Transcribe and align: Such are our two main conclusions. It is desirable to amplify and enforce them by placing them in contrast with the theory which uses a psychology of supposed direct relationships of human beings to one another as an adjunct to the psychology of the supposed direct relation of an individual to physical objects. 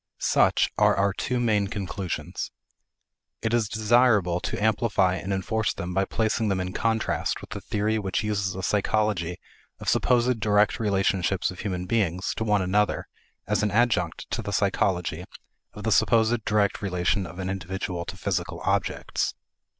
Such 0.17 0.71
are 0.79 0.95
our 0.95 1.13
two 1.13 1.39
main 1.39 1.67
conclusions. 1.67 2.49
It 3.43 3.53
is 3.53 3.69
desirable 3.69 4.39
to 4.39 4.57
amplify 4.59 5.17
and 5.17 5.31
enforce 5.31 5.75
them 5.75 5.93
by 5.93 6.05
placing 6.05 6.47
them 6.47 6.59
in 6.59 6.73
contrast 6.73 7.39
with 7.39 7.51
the 7.51 7.61
theory 7.61 7.99
which 7.99 8.23
uses 8.23 8.55
a 8.55 8.63
psychology 8.63 9.37
of 9.79 9.87
supposed 9.87 10.39
direct 10.39 10.79
relationships 10.79 11.51
of 11.51 11.59
human 11.59 11.85
beings 11.85 12.33
to 12.37 12.43
one 12.43 12.63
another 12.63 13.07
as 13.45 13.61
an 13.61 13.69
adjunct 13.69 14.25
to 14.31 14.41
the 14.41 14.51
psychology 14.53 15.23
of 15.73 15.83
the 15.83 15.91
supposed 15.91 16.45
direct 16.45 16.81
relation 16.81 17.27
of 17.27 17.37
an 17.37 17.47
individual 17.47 18.03
to 18.05 18.17
physical 18.17 18.59
objects. 18.61 19.35